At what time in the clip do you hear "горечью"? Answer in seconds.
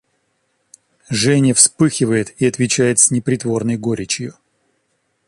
3.77-4.35